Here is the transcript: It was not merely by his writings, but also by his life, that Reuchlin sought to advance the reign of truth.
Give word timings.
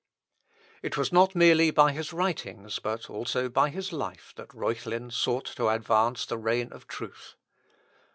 It 0.81 0.97
was 0.97 1.13
not 1.13 1.35
merely 1.35 1.69
by 1.69 1.91
his 1.91 2.11
writings, 2.11 2.79
but 2.79 3.07
also 3.07 3.49
by 3.49 3.69
his 3.69 3.93
life, 3.93 4.33
that 4.35 4.49
Reuchlin 4.51 5.11
sought 5.11 5.45
to 5.57 5.67
advance 5.69 6.25
the 6.25 6.39
reign 6.39 6.73
of 6.73 6.87
truth. 6.87 7.35